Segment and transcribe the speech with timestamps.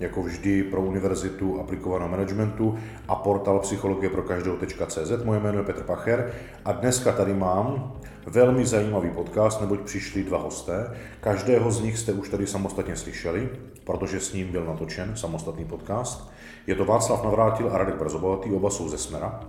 [0.00, 2.78] jako vždy pro Univerzitu aplikovaného managementu
[3.08, 5.24] a portál psychologie pro každého.cz.
[5.24, 6.32] Moje jméno je Petr Pacher
[6.64, 7.92] a dneska tady mám
[8.26, 10.96] velmi zajímavý podcast, neboť přišli dva hosté.
[11.20, 13.48] Každého z nich jste už tady samostatně slyšeli,
[13.84, 16.32] protože s ním byl natočen samostatný podcast.
[16.66, 19.40] Je to Václav Navrátil a Radek Brzobohatý, oba jsou ze Smera.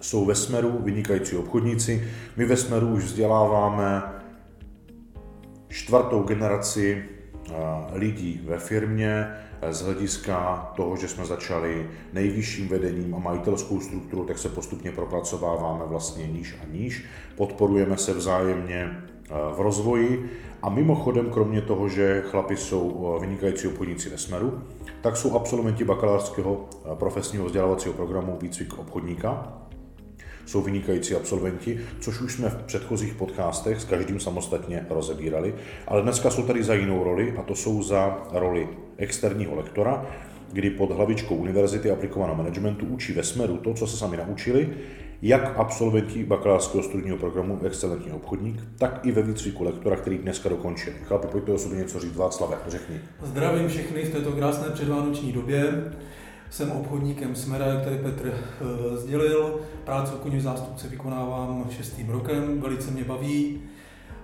[0.00, 2.10] Jsou ve Smeru vynikající obchodníci.
[2.36, 4.02] My ve Smeru už vzděláváme
[5.68, 7.04] čtvrtou generaci
[7.92, 9.26] lidí ve firmě
[9.70, 15.84] z hlediska toho, že jsme začali nejvyšším vedením a majitelskou strukturu, tak se postupně propracováváme
[15.86, 17.04] vlastně níž a níž.
[17.36, 18.90] Podporujeme se vzájemně
[19.56, 20.30] v rozvoji
[20.62, 24.62] a mimochodem, kromě toho, že chlapi jsou vynikající obchodníci ve Smeru,
[25.00, 29.52] tak jsou absolventi bakalářského profesního vzdělávacího programu Výcvik obchodníka,
[30.50, 35.54] jsou vynikající absolventi, což už jsme v předchozích podcastech s každým samostatně rozebírali,
[35.86, 40.06] ale dneska jsou tady za jinou roli a to jsou za roli externího lektora,
[40.52, 44.68] kdy pod hlavičkou Univerzity aplikovaného managementu učí ve smeru to, co se sami naučili,
[45.22, 50.96] jak absolventi bakalářského studijního programu Excelentní obchodník, tak i ve výcviku lektora, který dneska dokončili.
[51.04, 52.16] Chlapi, pojďte o sobě něco říct.
[52.16, 53.00] Václave, řekni.
[53.22, 55.84] Zdravím všechny v této krásné předvánoční době.
[56.50, 59.60] Jsem obchodníkem Smera, jak tady Petr uh, sdělil.
[59.84, 63.60] Práci obchodního zástupce vykonávám šestým rokem, velice mě baví.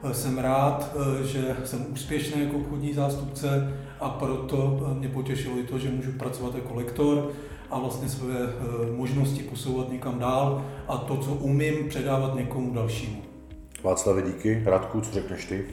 [0.03, 5.63] Uh, jsem rád, uh, že jsem úspěšný jako obchodní zástupce a proto mě potěšilo i
[5.63, 7.31] to, že můžu pracovat jako lektor
[7.71, 8.35] a vlastně své
[8.97, 13.23] možnosti posouvat někam dál a to, co umím, předávat někomu dalšímu.
[13.83, 14.63] Václave, díky.
[14.65, 15.65] Radku, co řekneš ty?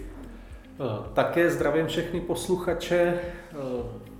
[1.13, 3.19] Také zdravím všechny posluchače.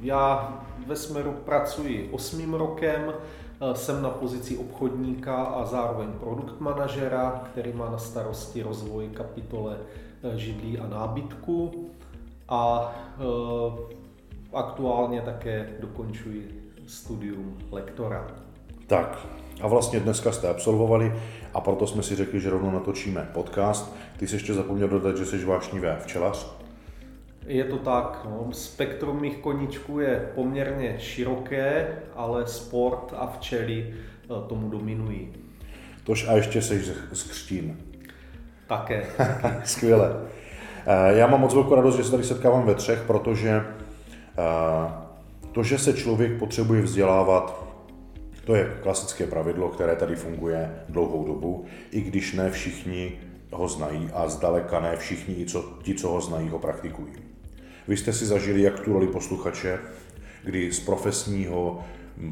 [0.02, 0.54] Já
[0.88, 7.74] ve Smeru pracuji osmým rokem, eh, jsem na pozici obchodníka a zároveň produkt manažera, který
[7.74, 9.78] má na starosti rozvoj kapitole
[10.24, 11.90] eh, židlí a nábytku
[12.50, 13.24] a eh,
[14.54, 18.28] aktuálně také dokončuji studium lektora.
[18.88, 19.26] Tak,
[19.62, 21.14] a vlastně dneska jste absolvovali
[21.54, 23.96] a proto jsme si řekli, že rovnou natočíme podcast.
[24.18, 26.48] Ty jsi ještě zapomněl dodat, že jsi vášnivé včelař.
[27.48, 28.48] Je to tak, no.
[28.52, 35.34] spektrum mých koníčků je poměrně široké, ale sport a včely eh, tomu dominují.
[36.04, 37.78] Tož a ještě jsi z křtín.
[38.68, 39.06] Také.
[39.64, 40.16] Skvěle.
[40.86, 44.92] Eh, já mám moc velkou radost, že se tady setkávám ve třech, protože eh,
[45.52, 47.73] to, že se člověk potřebuje vzdělávat,
[48.46, 53.20] to je klasické pravidlo, které tady funguje dlouhou dobu, i když ne všichni
[53.52, 57.14] ho znají a zdaleka ne všichni, co, ti, co ho znají, ho praktikují.
[57.88, 59.80] Vy jste si zažili jak tu roli posluchače,
[60.44, 61.84] kdy z profesního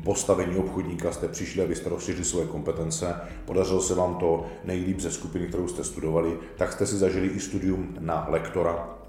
[0.04, 5.48] postavení obchodníka jste přišli, abyste rozšířili svoje kompetence, podařilo se vám to nejlíp ze skupiny,
[5.48, 9.01] kterou jste studovali, tak jste si zažili i studium na lektora,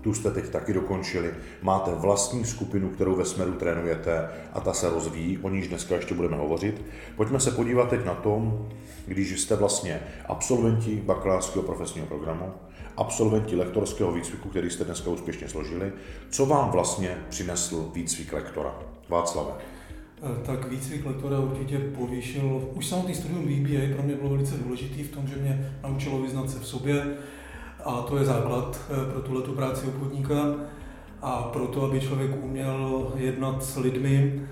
[0.00, 1.34] tu jste teď taky dokončili.
[1.62, 6.14] Máte vlastní skupinu, kterou ve Smeru trénujete a ta se rozvíjí, o níž dneska ještě
[6.14, 6.84] budeme hovořit.
[7.16, 8.68] Pojďme se podívat teď na tom,
[9.06, 12.52] když jste vlastně absolventi bakalářského profesního programu,
[12.96, 15.92] absolventi lektorského výcviku, který jste dneska úspěšně složili.
[16.30, 18.74] Co vám vlastně přinesl výcvik lektora?
[19.08, 19.52] Václave.
[20.22, 25.02] Eh, tak výcvik lektora určitě povýšil, už samotný studium VBA pro mě bylo velice důležitý
[25.02, 27.16] v tom, že mě naučilo vyznat se v sobě
[27.84, 30.54] a to je základ eh, pro tuhle práci obchodníka.
[31.22, 34.42] A pro to, aby člověk uměl jednat s lidmi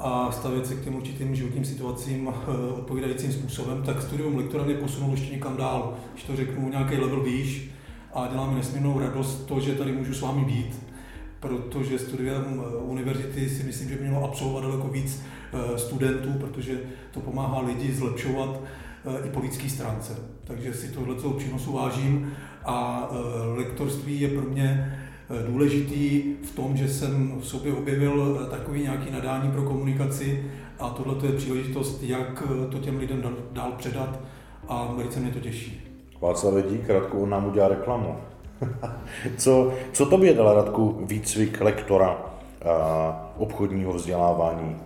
[0.00, 4.74] a stavět se k těm určitým životním situacím eh, odpovídajícím způsobem, tak studium lektora mě
[4.74, 7.70] posunul ještě někam dál, když to řeknu nějaký level výš,
[8.14, 10.82] a dělá mi nesmírnou radost to, že tady můžu s vámi být,
[11.40, 15.22] protože studiem eh, univerzity si myslím, že mělo absolvovat daleko víc
[15.76, 16.80] studentů, protože
[17.10, 18.60] to pomáhá lidi zlepšovat
[19.24, 20.16] i po lidské stránce.
[20.44, 22.32] Takže si tohle přínosu vážím
[22.66, 23.08] a
[23.56, 24.98] lektorství je pro mě
[25.46, 30.44] důležitý v tom, že jsem v sobě objevil takový nějaký nadání pro komunikaci
[30.80, 33.22] a tohle je příležitost, jak to těm lidem
[33.52, 34.20] dál předat
[34.68, 35.82] a velice mě to těší.
[36.20, 38.16] Václav Dík, Radku, on nám udělá reklamu.
[39.36, 42.16] co, co tobě dala, Radku, výcvik lektora
[42.64, 44.76] a obchodního vzdělávání?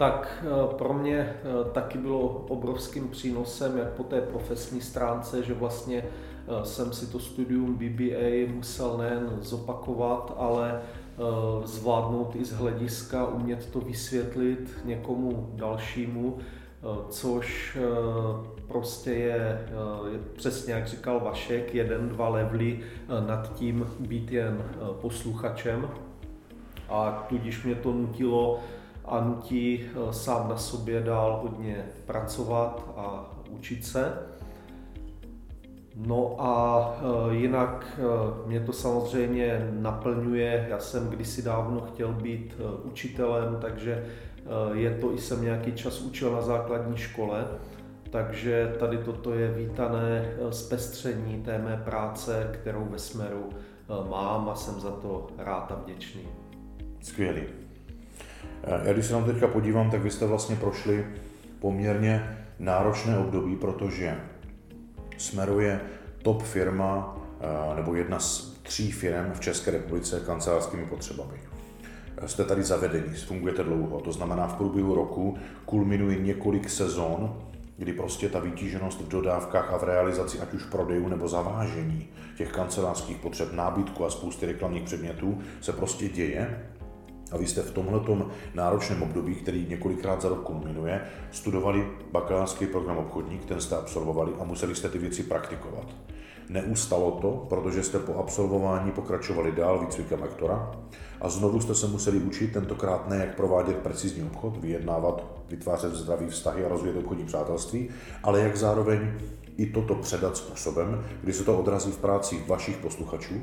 [0.00, 5.54] Tak eh, pro mě eh, taky bylo obrovským přínosem, jak po té profesní stránce, že
[5.54, 10.80] vlastně eh, jsem si to studium BBA musel nejen zopakovat, ale
[11.64, 16.38] zvládnout i z hlediska, umět to vysvětlit někomu dalšímu,
[17.08, 17.78] což
[18.68, 19.68] prostě je,
[20.12, 22.80] je přesně jak říkal Vašek, jeden, dva levely
[23.26, 24.64] nad tím být jen
[25.00, 25.88] posluchačem.
[26.88, 28.60] A tudíž mě to nutilo
[29.04, 29.80] a nutí
[30.10, 34.12] sám na sobě dál hodně pracovat a učit se.
[35.96, 36.94] No a
[37.30, 38.00] jinak
[38.46, 40.66] mě to samozřejmě naplňuje.
[40.70, 44.06] Já jsem kdysi dávno chtěl být učitelem, takže
[44.72, 47.44] je to i jsem nějaký čas učil na základní škole.
[48.10, 53.48] Takže tady toto je vítané zpestření té mé práce, kterou ve Smeru
[54.10, 56.28] mám a jsem za to rád a vděčný.
[57.00, 57.42] Skvělý.
[58.64, 61.06] Eh, já když se nám teďka podívám, tak vy jste vlastně prošli
[61.58, 64.16] poměrně náročné období, protože
[65.18, 65.80] Smeru je
[66.22, 71.40] top firma eh, nebo jedna z tří firm v České republice kancelářskými potřebami.
[72.16, 77.36] Eh, jste tady zavedení, fungujete dlouho, to znamená v průběhu roku kulminuje několik sezon,
[77.76, 82.52] kdy prostě ta vytíženost v dodávkách a v realizaci ať už prodejů nebo zavážení těch
[82.52, 86.60] kancelářských potřeb, nábytku a spousty reklamních předmětů se prostě děje
[87.32, 88.00] a vy jste v tomhle
[88.54, 91.00] náročném období, který několikrát za rok kulminuje,
[91.30, 95.86] studovali bakalářský program obchodník, ten jste absolvovali a museli jste ty věci praktikovat.
[96.48, 100.72] Neustalo to, protože jste po absolvování pokračovali dál výcvikem lektora
[101.20, 106.26] a znovu jste se museli učit, tentokrát ne jak provádět precizní obchod, vyjednávat, vytvářet zdravý
[106.26, 107.88] vztahy a rozvíjet obchodní přátelství,
[108.22, 109.12] ale jak zároveň
[109.56, 113.34] i toto předat způsobem, kdy se to odrazí v práci vašich posluchačů,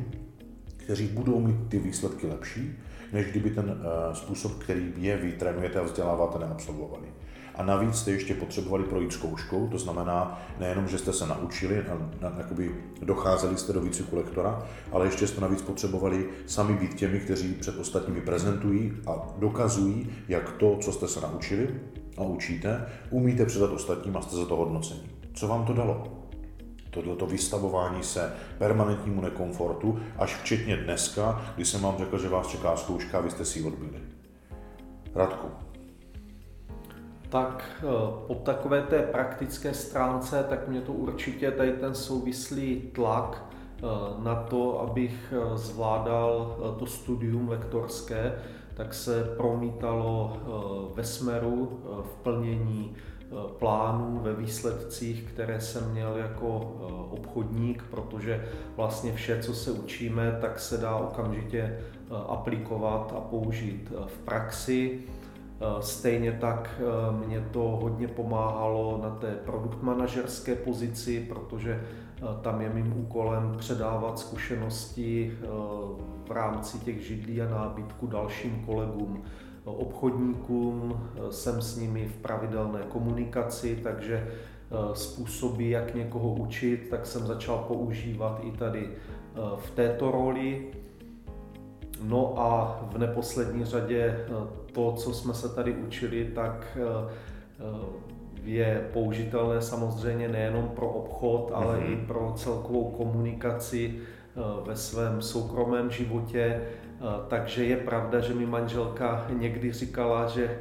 [0.88, 2.76] kteří budou mít ty výsledky lepší,
[3.14, 7.08] než kdyby ten uh, způsob, který je vy trénujete a vzděláváte, neabsolvovali.
[7.56, 11.94] A navíc jste ještě potřebovali projít zkouškou, to znamená nejenom, že jste se naučili, a,
[12.28, 17.20] a, jakoby docházeli jste do výcviku lektora, ale ještě jste navíc potřebovali sami být těmi,
[17.20, 21.70] kteří před ostatními prezentují a dokazují, jak to, co jste se naučili
[22.18, 25.10] a učíte, umíte předat ostatním a jste za to hodnocení.
[25.34, 26.27] Co vám to dalo?
[27.02, 32.78] Tohleto vystavování se permanentnímu nekomfortu, až včetně dneska, kdy jsem vám řekl, že vás čeká
[32.78, 34.00] zkouška a vy jste si ji odbyli.
[35.16, 35.48] Radku.
[37.30, 37.84] Tak eh,
[38.28, 43.46] po takové té praktické stránce, tak mě to určitě tady ten souvislý tlak
[43.78, 43.84] eh,
[44.24, 48.34] na to, abych eh, zvládal to studium lektorské,
[48.74, 50.38] tak se promítalo
[50.96, 52.96] ve smeru v plnění
[53.60, 58.46] plánů, ve výsledcích, které jsem měl jako eh, obchodník, protože
[58.76, 61.80] vlastně vše, co se učíme, tak se dá okamžitě eh,
[62.28, 65.00] aplikovat a použít v praxi.
[65.80, 66.82] Stejně tak
[67.26, 71.84] mě to hodně pomáhalo na té produkt manažerské pozici, protože
[72.42, 75.38] tam je mým úkolem předávat zkušenosti
[76.28, 79.24] v rámci těch židlí a nábytku dalším kolegům
[79.72, 87.28] obchodníkům, jsem s nimi v pravidelné komunikaci, takže eh, způsoby, jak někoho učit, tak jsem
[87.28, 90.68] začal používat i tady eh, v této roli.
[92.04, 94.30] No a v neposlední řadě eh,
[94.72, 96.78] to, co jsme se tady učili, tak
[98.44, 101.94] je použitelné samozřejmě nejenom pro obchod, ale mm-hmm.
[101.94, 104.00] i pro celkovou komunikaci
[104.66, 106.62] ve svém soukromém životě.
[107.28, 110.58] Takže je pravda, že mi manželka někdy říkala, že e,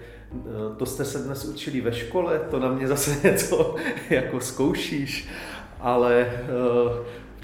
[0.76, 3.74] to jste se dnes učili ve škole, to na mě zase něco
[4.10, 5.28] jako zkoušíš,
[5.80, 6.30] ale e,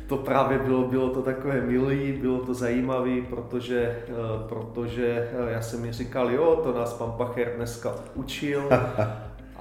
[0.06, 4.05] to právě bylo, bylo to takové milý, bylo to zajímavé, protože, e,
[4.49, 8.69] protože já jsem mi říkal, jo, to nás pan Pacher dneska učil.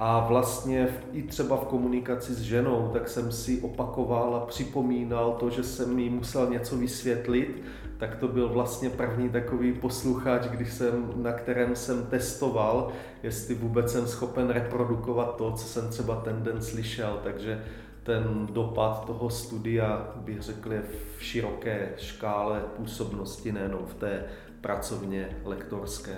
[0.04, 5.50] A vlastně i třeba v komunikaci s ženou, tak jsem si opakoval a připomínal to,
[5.50, 7.62] že jsem mi musel něco vysvětlit,
[8.02, 12.92] tak to byl vlastně první takový posluchač, když jsem, na kterém jsem testoval,
[13.22, 17.20] jestli vůbec jsem schopen reprodukovat to, co jsem třeba ten den slyšel.
[17.24, 17.64] Takže
[18.02, 20.82] ten dopad toho studia, bych řekl, je
[21.18, 24.24] v široké škále působnosti, nejenom v té
[24.60, 26.16] pracovně lektorské.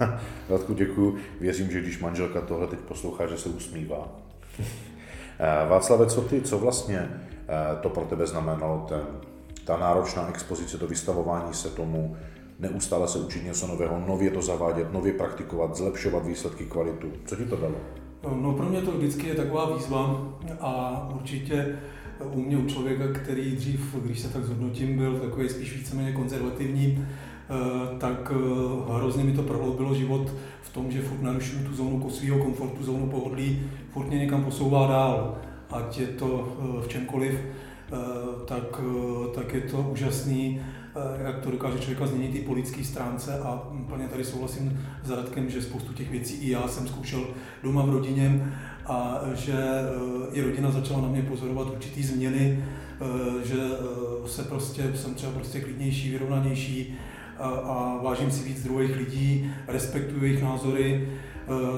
[0.48, 1.16] Radku, děkuji.
[1.40, 4.08] Věřím, že když manželka tohle teď poslouchá, že se usmívá.
[5.42, 9.00] Eh, Václave, co ty, co vlastně eh, to pro tebe znamenalo, ten
[9.70, 12.16] ta náročná expozice, to vystavování se tomu,
[12.58, 17.06] neustále se učit něco nového, nově to zavádět, nově praktikovat, zlepšovat výsledky, kvalitu.
[17.24, 17.74] Co ti to dalo?
[18.34, 20.22] No pro mě to vždycky je taková výzva
[20.60, 21.78] a určitě
[22.32, 27.06] u mě, u člověka, který dřív, když se tak zhodnotím, byl takový spíš víceméně konzervativní,
[27.06, 32.10] eh, tak eh, hrozně mi to prohloubilo život v tom, že furt narušuju tu zónu
[32.10, 33.62] svého komfortu, zónu pohodlí,
[33.92, 35.38] furt mě někam posouvá dál,
[35.70, 37.40] ať je to eh, v čemkoliv.
[37.92, 42.52] Eh, tak, eh, tak je to úžasný, eh, jak to dokáže člověka změnit i po
[42.52, 46.88] lidské stránce a plně tady souhlasím s Radkem, že spoustu těch věcí i já jsem
[46.88, 47.26] zkoušel
[47.62, 48.52] doma v rodině
[48.86, 49.54] a že
[50.32, 52.64] i rodina začala na mě pozorovat určitý změny,
[53.44, 53.56] že
[54.26, 56.94] se prostě, jsem třeba prostě klidnější, vyrovnanější
[57.38, 61.08] a, a vážím si víc druhých lidí, respektuju jejich názory,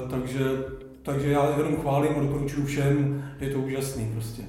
[0.09, 0.45] takže,
[1.03, 4.43] takže já jenom chválím a doporučuji všem, je to úžasný prostě.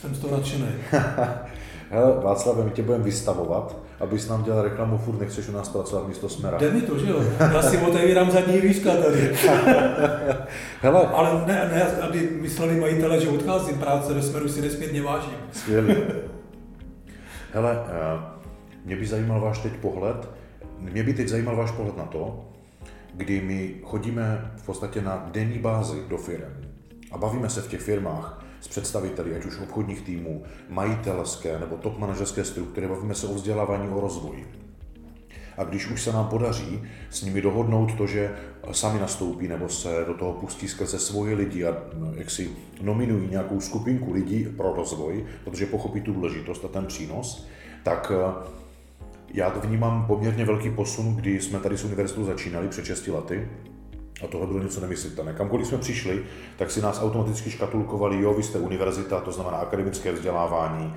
[0.00, 0.66] Jsem z toho nadšený.
[1.90, 6.08] Hele, Václav, my tě budeme vystavovat, abys nám dělal reklamu, furt nechceš u nás pracovat
[6.08, 6.58] místo Smera.
[6.58, 7.22] Jde mi to, že jo?
[7.40, 9.30] Já si otevírám zadní výška tady.
[10.80, 11.06] Hele.
[11.06, 15.34] Ale ne, ne, aby mysleli majitele, že odcházím práce do Smeru, si nesmírně vážím.
[15.52, 15.96] Skvělý.
[17.52, 18.20] Hele, eh,
[18.84, 20.28] mě by zajímal váš teď pohled,
[20.78, 22.44] mě by teď zajímal váš pohled na to,
[23.14, 26.52] kdy my chodíme v podstatě na denní bázi do firm
[27.12, 31.98] a bavíme se v těch firmách s představiteli, ať už obchodních týmů, majitelské nebo top
[31.98, 34.46] manažerské struktury, bavíme se o vzdělávání, o rozvoji.
[35.58, 38.36] A když už se nám podaří s nimi dohodnout to, že
[38.72, 42.50] sami nastoupí nebo se do toho pustí skrze svoje lidi a no, jak si
[42.80, 47.46] nominují nějakou skupinku lidí pro rozvoj, protože pochopí tu důležitost a ten přínos,
[47.82, 48.48] tak eh,
[49.34, 53.48] já to vnímám poměrně velký posun, kdy jsme tady s univerzitou začínali před 6 lety,
[54.24, 55.32] a tohle bylo něco nemyslitelné.
[55.32, 56.24] Kamkoliv jsme přišli,
[56.56, 60.94] tak si nás automaticky škatulkovali, jo, vy jste univerzita, to znamená akademické vzdělávání.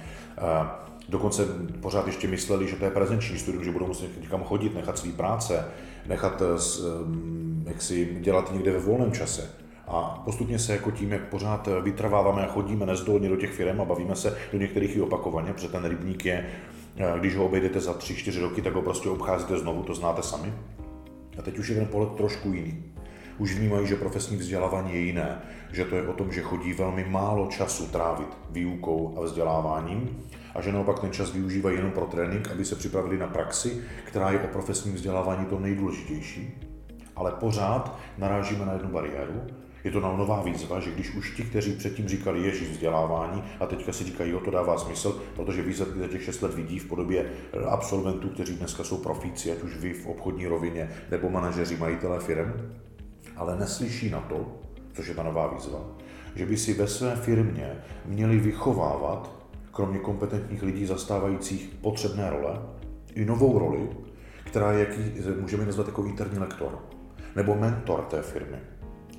[1.09, 1.45] Dokonce
[1.81, 5.11] pořád ještě mysleli, že to je prezenční studium, že budou muset někam chodit, nechat své
[5.11, 5.65] práce,
[6.05, 9.49] nechat eh, mm, jak si dělat někde ve volném čase.
[9.87, 13.85] A postupně se jako tím, jak pořád vytrváváme a chodíme nezdolně do těch firm a
[13.85, 16.49] bavíme se do některých i opakovaně, protože ten rybník je,
[16.97, 20.53] eh, když ho obejdete za 3-4 roky, tak ho prostě obcházíte znovu, to znáte sami.
[21.39, 22.83] A teď už je ten pohled trošku jiný
[23.41, 27.05] už vnímají, že profesní vzdělávání je jiné, že to je o tom, že chodí velmi
[27.09, 30.23] málo času trávit výukou a vzděláváním
[30.55, 34.31] a že naopak ten čas využívají jenom pro trénink, aby se připravili na praxi, která
[34.31, 36.53] je o profesním vzdělávání to nejdůležitější.
[37.15, 39.41] Ale pořád narážíme na jednu bariéru,
[39.83, 43.65] je to nám nová výzva, že když už ti, kteří předtím říkali Ježíš vzdělávání a
[43.65, 46.87] teďka si říkají, jo, to dává smysl, protože výsledky za těch 6 let vidí v
[46.87, 47.31] podobě
[47.69, 52.53] absolventů, kteří dneska jsou profíci, ať už vy v obchodní rovině nebo manažeři, majitelé firm,
[53.41, 54.45] ale neslyší na to,
[54.93, 55.79] což je ta nová výzva,
[56.35, 59.35] že by si ve své firmě měli vychovávat,
[59.71, 62.59] kromě kompetentních lidí zastávajících potřebné role,
[63.15, 63.89] i novou roli,
[64.43, 65.01] která je, jaký,
[65.41, 66.79] můžeme nazvat jako interní lektor,
[67.35, 68.57] nebo mentor té firmy.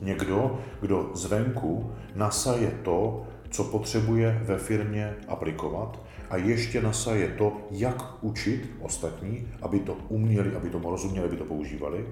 [0.00, 6.00] Někdo, kdo zvenku nasaje to, co potřebuje ve firmě aplikovat
[6.30, 11.44] a ještě nasaje to, jak učit ostatní, aby to uměli, aby to rozuměli, aby to
[11.44, 12.06] používali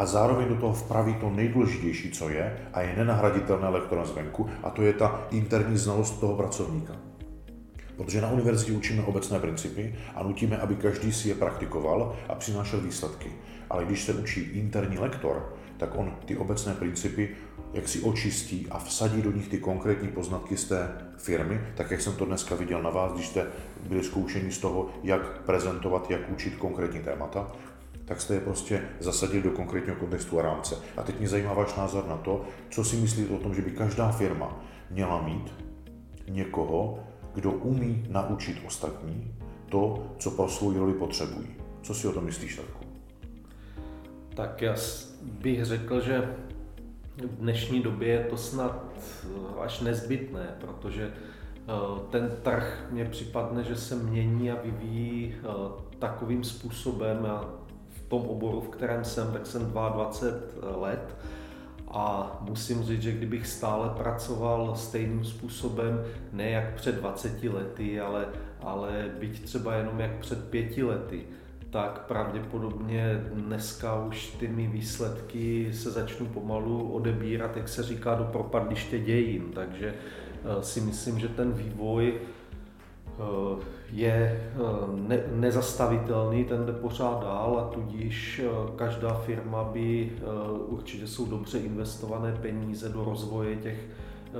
[0.00, 4.70] a zároveň do toho vpraví to nejdůležitější, co je a je nenahraditelné lektorem zvenku a
[4.70, 6.96] to je ta interní znalost toho pracovníka.
[7.96, 12.80] Protože na univerzitě učíme obecné principy a nutíme, aby každý si je praktikoval a přinášel
[12.80, 13.32] výsledky.
[13.70, 17.28] Ale když se učí interní lektor, tak on ty obecné principy
[17.72, 22.00] jak si očistí a vsadí do nich ty konkrétní poznatky z té firmy, tak jak
[22.00, 23.46] jsem to dneska viděl na vás, když jste
[23.88, 27.52] byli zkoušeni z toho, jak prezentovat, jak učit konkrétní témata,
[28.10, 30.76] tak jste je prostě zasadili do konkrétního kontextu a rámce.
[30.96, 33.70] A teď mě zajímá váš názor na to, co si myslíte o tom, že by
[33.70, 35.52] každá firma měla mít
[36.28, 36.98] někoho,
[37.34, 39.34] kdo umí naučit ostatní
[39.68, 41.46] to, co pro svou roli potřebují.
[41.82, 42.84] Co si o tom myslíš, Radku?
[44.34, 44.74] Tak já
[45.22, 46.34] bych řekl, že
[47.16, 48.84] v dnešní době je to snad
[49.60, 51.72] až nezbytné, protože eh,
[52.10, 55.46] ten trh mně připadne, že se mění a vyvíjí eh,
[55.98, 57.59] takovým způsobem a
[58.10, 61.16] tom oboru, v kterém jsem, tak jsem 22 let
[61.88, 68.26] a musím říct, že kdybych stále pracoval stejným způsobem, ne jak před 20 lety, ale,
[68.60, 71.22] ale byť třeba jenom jak před pěti lety,
[71.70, 78.24] tak pravděpodobně dneska už ty mý výsledky se začnou pomalu odebírat, jak se říká, do
[78.24, 79.42] propadliště dějin.
[79.54, 82.14] Takže eh, si myslím, že ten vývoj
[83.92, 84.58] je eh,
[84.94, 90.12] ne, nezastavitelný, ten jde pořád dál a tudíž eh, každá firma by,
[90.66, 93.88] určitě jsou dobře investované peníze do rozvoje těch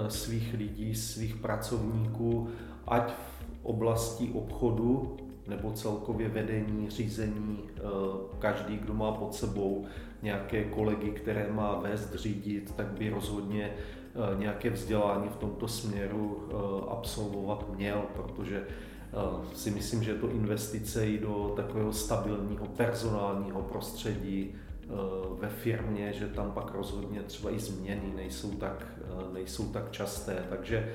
[0.08, 2.48] svých lidí, svých pracovníků,
[2.86, 5.16] ať v oblasti obchodu
[5.48, 7.58] nebo celkově vedení, řízení,
[8.38, 9.86] každý, kdo má pod sebou
[10.22, 13.99] nějaké kolegy, které má vést, řídit, tak by rozhodně Eh,
[14.38, 16.54] nějaké vzdělání v tomto směru eh,
[16.90, 19.16] absolvovat měl, protože eh,
[19.54, 24.54] si myslím, že je to investice i do takového stabilního personálního prostředí
[25.38, 28.86] ve firmě, že tam pak rozhodně třeba i změny nejsou tak,
[29.32, 30.44] nejsou tak časté.
[30.48, 30.92] Takže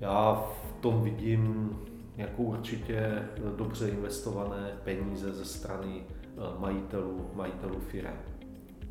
[0.00, 1.76] já v tom vidím
[2.16, 3.22] jako určitě
[3.56, 6.02] dobře investované peníze ze strany
[6.58, 8.16] majitelů, majitelů firm.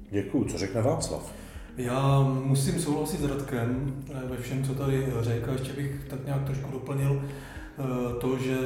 [0.10, 0.46] Děkuji.
[0.46, 1.34] Co řekne Václav?
[1.80, 5.52] Já musím souhlasit s Radkem eh, ve všem, co tady řekl.
[5.52, 7.22] Ještě bych tak nějak trošku doplnil.
[8.22, 8.58] to, že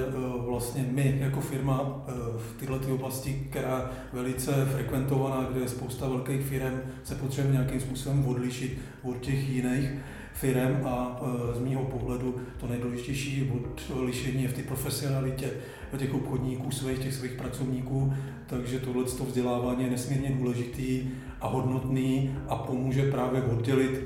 [0.47, 2.05] vlastně my jako firma
[2.37, 7.79] v této oblasti, která je velice frekventovaná, kde je spousta velkých firm, se potřebujeme nějakým
[7.79, 9.89] způsobem odlišit od těch jiných
[10.33, 11.21] firm a
[11.55, 13.51] z mýho pohledu to nejdůležitější
[13.93, 15.51] odlišení je v té profesionalitě
[15.97, 18.13] těch obchodníků, svých, těch svých pracovníků,
[18.47, 21.09] takže tohle vzdělávání je nesmírně důležitý
[21.43, 24.03] a hodnotný a pomůže právě oddělit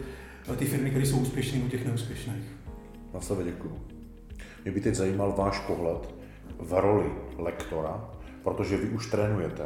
[0.57, 2.43] ty firmy, které jsou úspěšné od těch neúspěšných.
[3.13, 3.81] Václav, děkuji.
[4.63, 6.15] Mě by teď zajímal váš pohled
[6.59, 8.09] v roli lektora,
[8.43, 9.63] protože vy už trénujete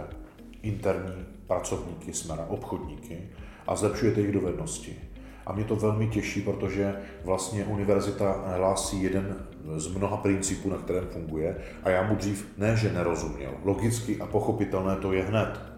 [0.61, 3.17] interní pracovníky Smera, obchodníky
[3.67, 4.95] a zlepšujete jejich dovednosti.
[5.45, 9.35] A mě to velmi těší, protože vlastně univerzita hlásí jeden
[9.75, 13.51] z mnoha principů, na kterém funguje a já mu dřív ne, že nerozuměl.
[13.63, 15.70] Logicky a pochopitelné to je hned,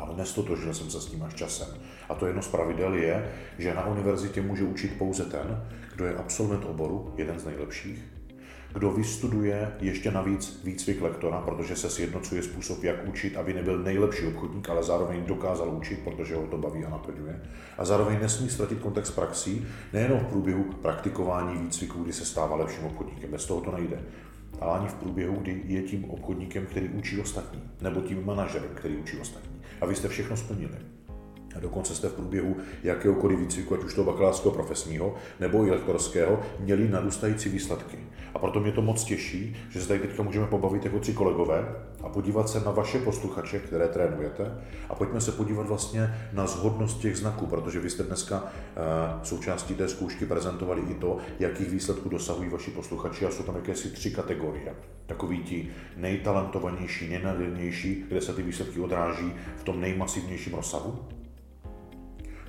[0.00, 1.68] ale nestotožil jsem se s tím až časem.
[2.08, 5.62] A to jedno z pravidel je, že na univerzitě může učit pouze ten,
[5.94, 8.04] kdo je absolvent oboru, jeden z nejlepších,
[8.72, 14.26] kdo vystuduje ještě navíc výcvik lektora, protože se sjednocuje způsob, jak učit, aby nebyl nejlepší
[14.26, 17.42] obchodník, ale zároveň dokázal učit, protože ho to baví a naplňuje.
[17.78, 22.84] A zároveň nesmí ztratit kontext praxí, nejenom v průběhu praktikování výcviku, kdy se stává lepším
[22.84, 24.02] obchodníkem, bez toho to nejde,
[24.60, 28.96] ale ani v průběhu, kdy je tím obchodníkem, který učí ostatní, nebo tím manažerem, který
[28.96, 29.49] učí ostatní.
[29.80, 30.76] A vy jste všechno splnili.
[31.56, 36.40] A dokonce jste v průběhu jakéhokoliv výcviku, ať už toho bakalářského profesního nebo i lektorského,
[36.58, 37.98] měli narůstající výsledky.
[38.34, 41.74] A proto mě to moc těší, že se tady teďka můžeme pobavit jako tři kolegové
[42.02, 47.00] a podívat se na vaše posluchače, které trénujete a pojďme se podívat vlastně na zhodnost
[47.00, 52.08] těch znaků, protože vy jste dneska uh, součástí té zkoušky prezentovali i to, jakých výsledků
[52.08, 54.74] dosahují vaši posluchači a jsou tam jakési tři kategorie.
[55.06, 60.98] Takový ti nejtalentovanější, nejnadějnější, kde se ty výsledky odráží v tom nejmasivnějším rozsahu,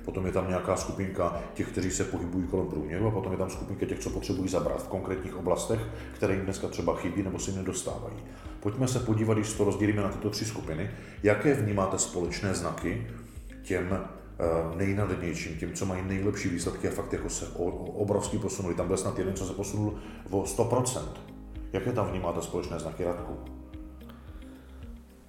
[0.04, 3.50] potom je tam nějaká skupinka těch, kteří se pohybují kolem průměru a potom je tam
[3.50, 5.80] skupinka těch, co potřebují zabrat v konkrétních oblastech,
[6.14, 8.16] které jim dneska třeba chybí nebo si nedostávají.
[8.60, 10.90] Pojďme se podívat, když to rozdělíme na tyto tři skupiny,
[11.22, 13.06] jaké vnímáte společné znaky
[13.62, 17.46] těm eh, nejnadnějším, těm, co mají nejlepší výsledky a fakt jako se
[17.94, 18.74] obrovský posunuli.
[18.74, 19.98] Tam byl snad jeden, co se posunul
[20.30, 21.00] o 100%.
[21.72, 23.38] Jaké tam vnímáte společné znaky, Radku?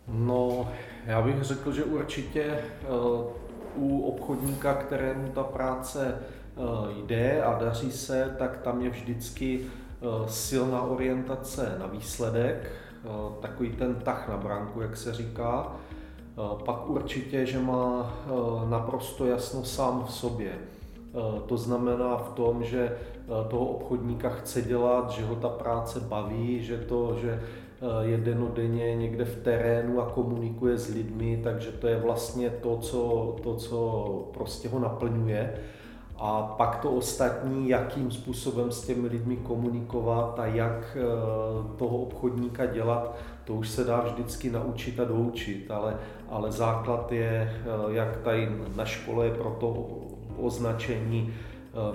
[0.08, 0.72] No,
[1.06, 3.44] já bych řekl, že určitě uh
[3.76, 6.62] u obchodníka, kterému ta práce eh,
[7.06, 13.08] jde a daří se, tak tam je vždycky eh, silná orientace na výsledek, eh,
[13.42, 15.72] takový ten tah na branku, jak se říká.
[16.66, 18.14] Pak určitě, že má
[18.70, 20.52] naprosto jasno sám v sobě.
[21.46, 22.98] To znamená v tom, že
[23.50, 27.44] toho obchodníka chce dělat, že ho ta práce baví, že to, že
[28.02, 33.36] je denodenně někde v terénu a komunikuje s lidmi, takže to je vlastně to, co,
[33.44, 35.54] to, co prostě ho naplňuje.
[36.18, 42.66] A pak to ostatní, jakým způsobem s těmi lidmi komunikovat a jak eh, toho obchodníka
[42.66, 45.96] dělat, to už se dá vždycky naučit a doučit, ale,
[46.30, 49.88] ale základ je, eh, jak tady na škole je pro to
[50.38, 51.34] označení,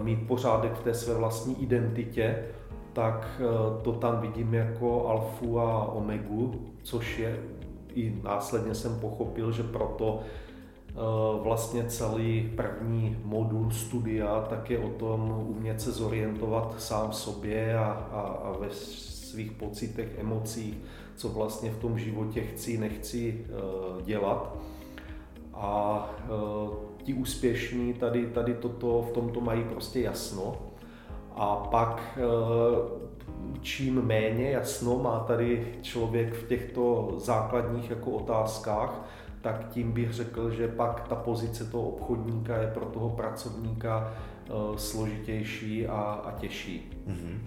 [0.03, 2.45] mít pořádek v té své vlastní identitě,
[2.99, 7.39] tak eh, to tam vidím jako alfu a omegu, což je
[7.95, 10.95] i následně jsem pochopil, že proto eh,
[11.43, 17.79] vlastně celý první modul studia tak je o tom umět se zorientovat sám v sobě
[17.79, 20.77] a, a, a ve svých pocitech, emocích,
[21.17, 24.57] co vlastně v tom životě chci, nechci eh, dělat.
[25.55, 26.11] A
[27.03, 30.68] ti úspěšní tady, tady toto, v tomto mají prostě jasno
[31.39, 32.21] a pak eh,
[33.61, 39.09] čím méně jasno má tady člověk v těchto základních jako otázkách,
[39.41, 44.53] tak tím bych řekl, že pak ta pozice toho obchodníka je pro toho pracovníka eh,
[44.77, 46.91] složitější a, a těžší.
[47.09, 47.39] Mm-hmm.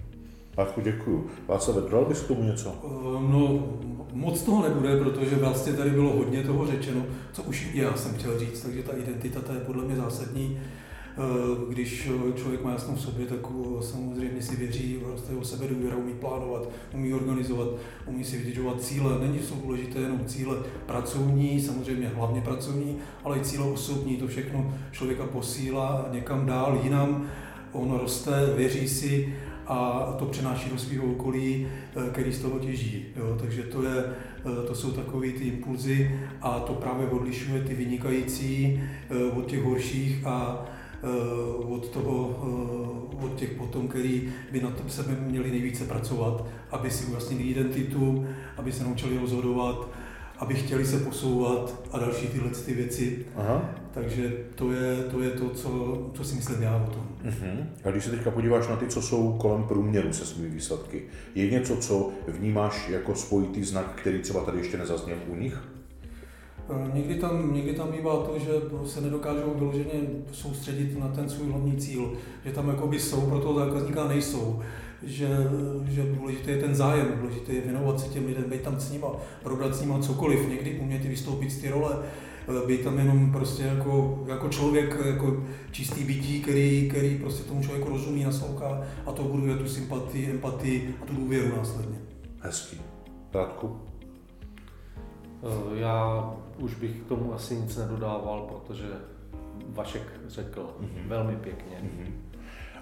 [0.55, 1.29] Pátku, děkuju.
[1.47, 2.75] Václav, dodal bys k tomu něco?
[2.83, 2.87] Eh,
[3.31, 3.67] no,
[4.13, 7.01] moc toho nebude, protože vlastně tady bylo hodně toho řečeno,
[7.33, 10.59] co už já jsem chtěl říct, takže ta identita ta je podle mě zásadní.
[11.17, 11.21] Eh,
[11.69, 15.95] když člověk má jasno v sobě, tak eh, samozřejmě si věří, vlastně o sebe důvěra,
[15.95, 17.67] umí plánovat, umí organizovat,
[18.05, 19.19] umí si vytěžovat cíle.
[19.19, 24.17] Není jsou důležité jenom cíle pracovní, samozřejmě hlavně pracovní, ale i cíle osobní.
[24.17, 27.27] To všechno člověka posílá někam dál, jinam.
[27.71, 29.35] On roste, věří si
[29.67, 33.05] a to přenáší do svého okolí, eh, který z toho těží.
[33.15, 33.37] Jo?
[33.39, 34.03] Takže to, je,
[34.67, 38.83] to jsou takové ty impulzy a to právě odlišuje ty vynikající
[39.35, 40.80] od těch horších a Eh,
[41.67, 42.39] od, toho,
[43.21, 47.43] eh, od těch potom, který by na tom sebe měli nejvíce pracovat, aby si ujasnili
[47.43, 48.25] identitu,
[48.57, 49.89] aby se naučili rozhodovat,
[50.37, 53.25] aby chtěli se posouvat a další tyhle ty věci.
[53.35, 53.69] Aha.
[53.93, 57.07] Takže to je to, je to co, co si myslím já o tom.
[57.25, 57.65] Uh-huh.
[57.83, 61.03] A když se teďka podíváš na ty, co jsou kolem průměru se svými výsledky,
[61.35, 65.61] je něco, co vnímáš jako spojitý znak, který třeba tady ještě nezazněl u nich?
[66.71, 68.51] Eh, někdy tam, někdy tam bývá to, že
[68.85, 69.93] se nedokážou vyloženě
[70.31, 72.13] soustředit na ten svůj hlavní cíl,
[72.45, 74.61] že tam jakoby jsou, pro toho zákazníka nejsou,
[75.03, 75.27] že,
[75.89, 79.07] že důležité je ten zájem, důležité je věnovat se těm lidem, být tam s nima,
[79.43, 81.99] probrat s nima cokoliv, někdy umět vystoupit z ty role,
[82.47, 87.63] eh, být tam jenom prostě jako, jako člověk, jako čistý bytí, který, který prostě tomu
[87.63, 91.97] člověku rozumí, naslouchá a to buduje tu sympatii, empatii a tu důvěru následně.
[92.39, 92.77] Hezký.
[93.33, 93.77] Rádku?
[95.43, 98.85] Eh, já už bych k tomu asi nic nedodával, protože
[99.67, 101.07] Vašek řekl mm-hmm.
[101.07, 101.77] velmi pěkně.
[101.83, 102.11] Mm-hmm.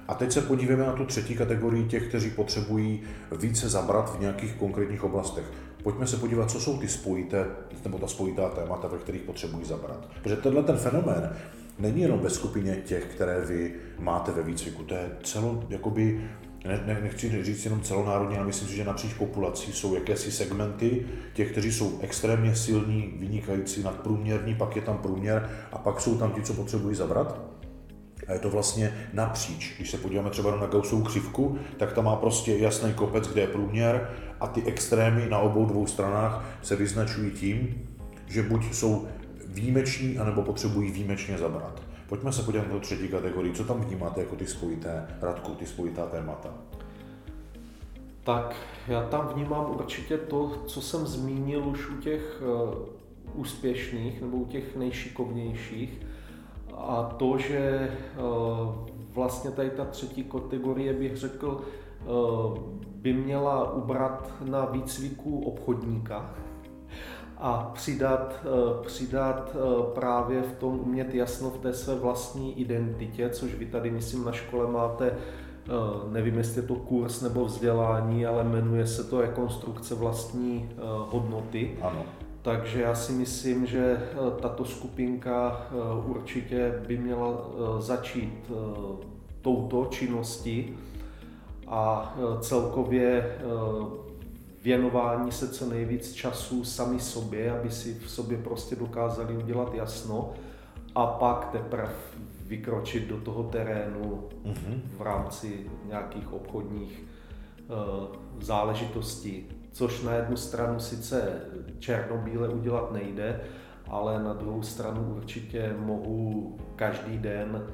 [0.07, 3.01] A teď se podívejme na tu třetí kategorii těch, kteří potřebují
[3.39, 5.51] více zabrat v nějakých konkrétních oblastech.
[5.83, 7.45] Pojďme se podívat, co jsou ty spojité,
[7.83, 10.09] nebo ta spojitá témata, ve kterých potřebují zabrat.
[10.23, 11.35] Protože tenhle ten fenomén
[11.79, 14.83] není jenom ve skupině těch, které vy máte ve výcviku.
[14.83, 16.29] To je celo, jakoby
[16.65, 21.05] ne, ne, nechci říct jenom celonárodně, ale myslím si, že napříč populací jsou jakési segmenty
[21.33, 26.31] těch, kteří jsou extrémně silní, vynikající, nadprůměrní, pak je tam průměr a pak jsou tam
[26.31, 27.41] ti, co potřebují zabrat.
[28.27, 29.73] A je to vlastně napříč.
[29.77, 33.47] Když se podíváme třeba na Gaussovu křivku, tak tam má prostě jasný kopec, kde je
[33.47, 37.87] průměr a ty extrémy na obou dvou stranách se vyznačují tím,
[38.27, 39.07] že buď jsou
[39.47, 41.88] výjimeční, anebo potřebují výjimečně zabrat.
[42.09, 43.53] Pojďme se podívat tu třetí kategorii.
[43.53, 46.53] Co tam vnímáte jako ty spojité, Radku, ty spojitá témata?
[48.23, 48.55] Tak
[48.87, 54.45] já tam vnímám určitě to, co jsem zmínil už u těch uh, úspěšných nebo u
[54.45, 56.01] těch nejšikovnějších.
[56.77, 58.75] A to, že uh,
[59.13, 61.61] vlastně tady ta třetí kategorie bych řekl,
[62.05, 62.57] uh,
[62.95, 66.35] by měla ubrat na výcviku obchodníka,
[67.39, 73.29] a přidat, eh, přidat eh, právě v tom umět jasno v té své vlastní identitě,
[73.29, 75.71] což vy tady, myslím, na škole máte, eh,
[76.11, 80.69] nevím, jestli je to kurz nebo vzdělání, ale jmenuje se to rekonstrukce vlastní
[81.09, 81.77] hodnoty.
[81.81, 82.05] Ano.
[82.41, 84.09] Takže já si myslím, že
[84.41, 85.67] tato skupinka
[86.05, 87.49] určitě by měla
[87.79, 88.51] začít
[89.41, 90.77] touto činností
[91.67, 93.37] a celkově
[94.63, 100.33] věnování se co nejvíc času sami sobě, aby si v sobě prostě dokázali udělat jasno
[100.95, 101.93] a pak teprve
[102.45, 104.79] vykročit do toho terénu mm-hmm.
[104.97, 107.03] v rámci nějakých obchodních
[107.67, 109.45] uh, záležitostí.
[109.71, 111.41] Což na jednu stranu sice
[111.79, 113.41] černobíle udělat nejde,
[113.87, 117.67] ale na druhou stranu určitě mohu každý den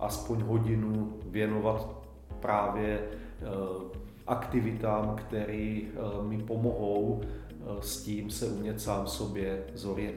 [0.00, 2.06] aspoň hodinu věnovat
[2.40, 3.02] právě
[3.42, 3.82] uh,
[4.26, 9.62] aktivitám, které eh, mi pomohou eh, s tím se umět sám sobě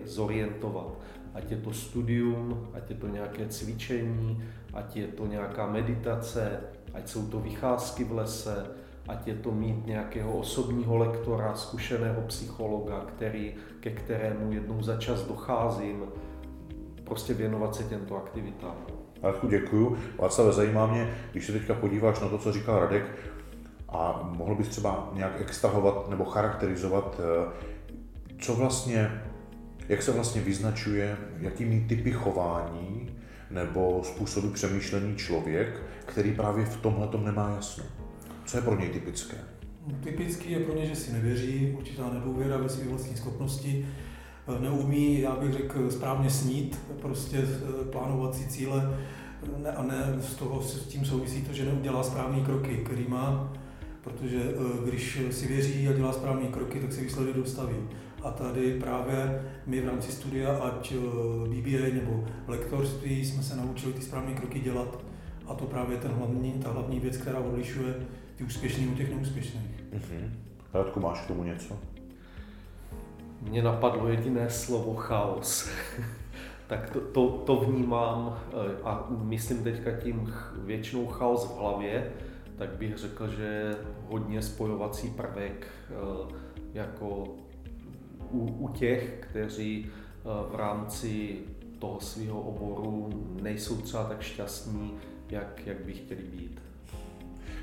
[0.06, 1.00] zorientovat.
[1.34, 4.44] Ať je to studium, ať je to nějaké cvičení,
[4.74, 6.60] ať je to nějaká meditace,
[6.94, 8.66] ať jsou to vycházky v lese,
[9.08, 15.24] ať je to mít nějakého osobního lektora, zkušeného psychologa, který, ke kterému jednou za čas
[15.24, 16.04] docházím,
[17.04, 18.76] prostě věnovat se těmto aktivitám.
[19.24, 19.98] Radku, děkuju.
[20.18, 23.04] Václav, zajímá mě, když se teďka podíváš na to, co říkal Radek,
[23.90, 27.68] a mohl bys třeba nějak extrahovat nebo charakterizovat, eh,
[28.40, 29.22] co vlastně,
[29.90, 33.18] jak se vlastně vyznačuje, jakými typy chování
[33.52, 37.84] nebo způsoby přemýšlení člověk, který právě v tomhle nemá jasno.
[38.46, 39.38] Co je pro něj typické?
[40.04, 43.88] Typický je pro ně, že si nevěří, určitá nedůvěra ve své vlastní schopnosti,
[44.48, 48.98] eh, neumí, já bych řekl, správně snít, prostě eh, plánovat si cíle
[49.64, 53.54] ne, a ne z toho s tím souvisí to, že neudělá správné kroky, který má
[54.08, 57.76] protože eh, když si věří a dělá správné kroky, tak se výsledek dostaví.
[58.24, 60.98] A tady právě my v rámci studia, ať eh,
[61.48, 65.00] BBA nebo lektorství, jsme se naučili ty správné kroky dělat.
[65.48, 67.96] A to právě ten hlavní, ta hlavní věc, která odlišuje
[68.36, 69.84] ty úspěšné od těch neúspěšných.
[69.94, 70.30] Mm-hmm.
[70.74, 71.80] Radku, máš k tomu něco?
[73.42, 75.70] Mně napadlo jediné slovo chaos.
[76.68, 82.12] tak to, to, to vnímám eh, a myslím teďka tím většinou chaos v hlavě,
[82.58, 83.76] tak bych řekl, že
[84.10, 86.34] hodně spojovací prvek eh,
[86.74, 87.24] jako
[88.32, 91.38] u, u těch, kteří eh, v rámci
[91.80, 93.10] toho svého oboru
[93.42, 94.94] nejsou třeba tak šťastní,
[95.30, 96.62] jak, jak by chtěli být.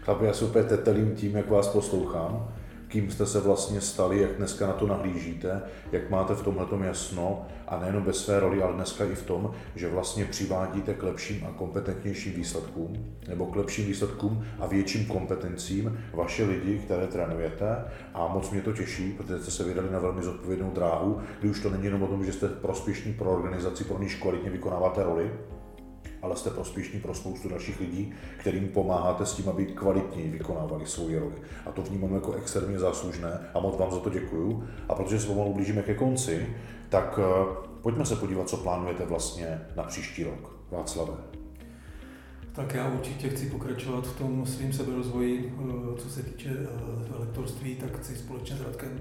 [0.00, 2.48] Chlapi, já se úplně tetelím tím, jak vás poslouchám.
[2.94, 7.46] Kým jste se vlastně stali, jak dneska na to nahlížíte, jak máte v tomhle jasno
[7.68, 11.46] a nejenom ve své roli, ale dneska i v tom, že vlastně přivádíte k lepším
[11.46, 17.84] a kompetentnějším výsledkům, nebo k lepším výsledkům a větším kompetencím vaše lidi, které trénujete.
[18.14, 21.60] A moc mě to těší, protože jste se vydali na velmi zodpovědnou dráhu, kdy už
[21.60, 25.30] to není jenom o tom, že jste prospěšní pro organizaci, pro níž kvalitně vykonáváte roli,
[26.24, 31.18] ale jste prospěšní pro spoustu dalších lidí, kterým pomáháte s tím, aby kvalitněji vykonávali svoji
[31.18, 31.34] roli.
[31.66, 34.68] A to vnímám jako extrémně záslužné a moc vám za to děkuju.
[34.88, 36.46] A protože se pomalu blížíme ke konci,
[36.88, 37.24] tak uh,
[37.82, 40.54] pojďme se podívat, co plánujete vlastně na příští rok.
[40.70, 41.12] Václave.
[42.52, 47.76] Tak já určitě chci pokračovat v tom svým seberozvoji, eh, co se týče eh, lektorství,
[47.76, 49.00] tak chci společně s Radkem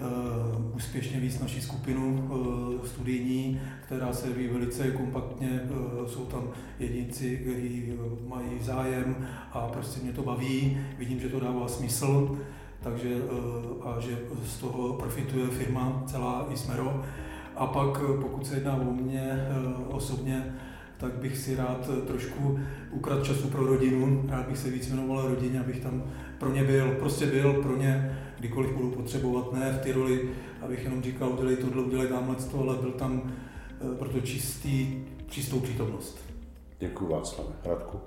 [0.00, 5.60] uh, úspěšně víc naší skupinu uh, studijní, která se vyvíjí velice kompaktně.
[5.70, 6.42] Uh, jsou tam
[6.78, 7.92] jedinci, kteří
[8.28, 9.16] mají zájem
[9.52, 10.78] a prostě mě to baví.
[10.98, 12.38] Vidím, že to dává smysl,
[12.82, 13.16] takže
[13.82, 17.02] a že z toho profituje firma celá i Smero.
[17.56, 19.48] A pak, pokud se jedná o mě
[19.88, 20.54] osobně,
[20.96, 22.58] tak bych si rád trošku
[22.90, 26.02] ukradl času pro rodinu, rád bych se víc věnoval rodině, abych tam
[26.38, 30.30] pro ně byl, prostě byl pro ně, kdykoliv budu potřebovat, ne v ty roli,
[30.62, 33.32] abych jenom říkal, udělej tohle, udělej tamhle to, ale byl tam
[33.92, 36.18] eh, pro to čistý, čistou přítomnost.
[36.78, 37.46] Děkuji Václav.
[37.64, 38.00] Radku.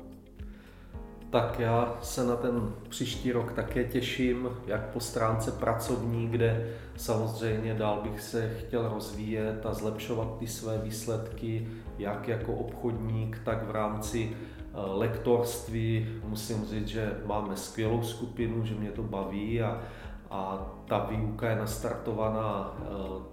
[1.29, 7.73] Tak já se na ten příští rok také těším, jak po stránce pracovní, kde samozřejmě
[7.73, 13.71] dál bych se chtěl rozvíjet a zlepšovat ty své výsledky, jak jako obchodník, tak v
[13.71, 16.07] rámci eh, lektorství.
[16.23, 19.81] Musím říct, že máme skvělou skupinu, že mě to baví a,
[20.29, 22.85] a ta výuka je nastartovaná eh,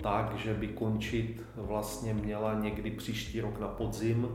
[0.03, 4.29] tak, že by končit vlastně měla někdy příští rok na podzim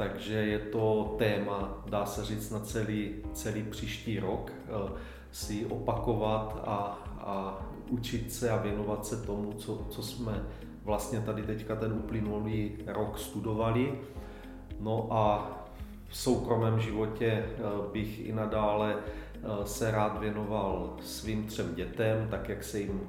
[0.00, 4.92] takže je to téma, dá se říct, na celý, celý příští rok eh,
[5.32, 7.58] si opakovat a, a
[7.90, 10.42] učit se a věnovat se tomu, co, co jsme
[10.84, 13.92] vlastně tady teďka ten uplynulý rok studovali.
[14.80, 15.50] No a
[16.08, 18.96] v soukromém životě eh, bych i nadále
[19.64, 23.00] se rád věnoval svým třem dětem, tak jak se jim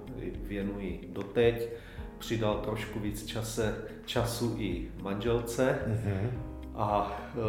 [0.43, 1.69] věnuji doteď.
[2.17, 5.79] Přidal trošku víc čase, času i manželce.
[5.87, 7.41] Mm-hmm a e,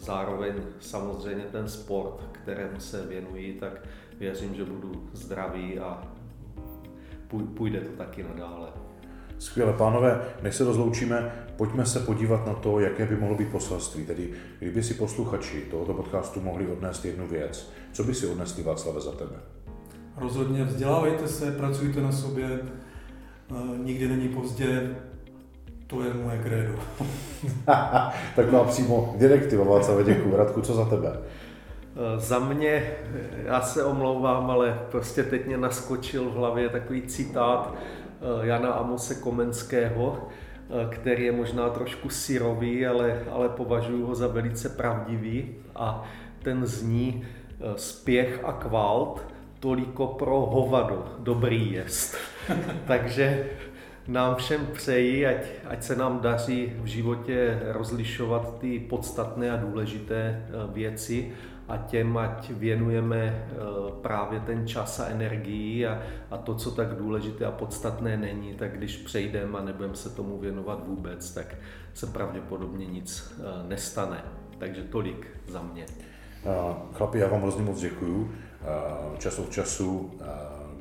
[0.00, 3.72] zároveň samozřejmě ten sport, kterému se věnuji, tak
[4.18, 6.02] věřím, že budu zdravý a
[7.54, 8.68] půjde to taky nadále.
[9.38, 14.06] Skvěle, pánové, než se rozloučíme, pojďme se podívat na to, jaké by mohlo být poselství.
[14.06, 19.00] Tedy, kdyby si posluchači tohoto podcastu mohli odnést jednu věc, co by si odnesli Václave
[19.00, 19.36] za tebe?
[20.16, 24.96] Rozhodně vzdělávejte se, pracujte na sobě, e, nikdy není pozdě,
[25.86, 26.74] to je moje krédo.
[28.36, 30.36] Taková přímo direktiva, Václav, děkuji.
[30.36, 31.12] Radku, co za tebe?
[31.12, 32.92] Eh, za mě,
[33.44, 39.14] já se omlouvám, ale prostě teď mě naskočil v hlavě takový citát eh, Jana Amose
[39.14, 40.28] Komenského,
[40.90, 46.04] který je možná trošku syrový, ale, ale považuji ho za velice pravdivý a
[46.42, 47.24] ten zní
[47.76, 49.26] spěch a kvalt,
[49.60, 52.16] toliko pro hovado, dobrý jest.
[52.86, 53.46] Takže
[54.08, 60.46] nám všem přeji, ať, ať se nám daří v životě rozlišovat ty podstatné a důležité
[60.46, 61.32] eh, věci
[61.70, 63.56] a těm, ať věnujeme eh,
[64.02, 68.76] právě ten čas a energii a, a to, co tak důležité a podstatné není, tak
[68.76, 71.54] když přejdeme a nebudeme se tomu věnovat vůbec, tak
[71.94, 74.24] se pravděpodobně nic eh, nestane.
[74.58, 75.86] Takže tolik za mě.
[76.92, 78.32] Chlapi, já vám hrozně moc děkuju.
[79.18, 80.10] Čas od času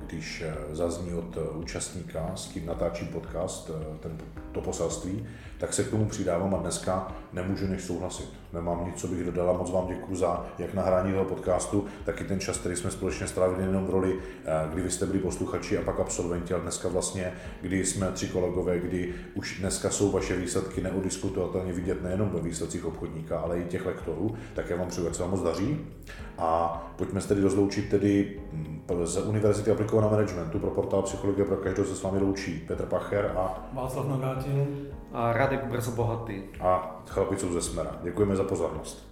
[0.09, 4.17] když eh, zazní od eh, účastníka, s kým natáčím podcast, eh, ten,
[4.51, 5.27] to poselství,
[5.59, 8.29] tak se k tomu přidávám a dneska nemůžu než souhlasit.
[8.53, 9.57] Nemám nic, co bych dodala.
[9.57, 13.27] Moc vám děkuji za jak nahrání toho podcastu, tak i ten čas, který jsme společně
[13.27, 14.19] strávili jenom v roli,
[14.71, 18.79] kdy vy jste byli posluchači a pak absolventi, ale dneska vlastně, kdy jsme tři kolegové,
[18.79, 23.85] kdy už dneska jsou vaše výsledky neodiskutovatelně vidět nejenom ve výsledcích obchodníka, ale i těch
[23.85, 25.79] lektorů, tak já vám přeju, se vám moc daří.
[26.37, 31.57] A pojďme se tedy rozloučit tedy mm, z Univerzity aplikovaného managementu pro portál Psychologie pro
[31.57, 34.67] každého se s vámi loučí Petr Pacher a Václav Navrátil
[35.13, 37.91] a Radek Brzo Bohatý a chlapiců ze Smera.
[38.03, 39.08] Děkujeme za pozornost.